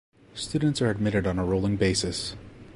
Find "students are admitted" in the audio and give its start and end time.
0.33-1.27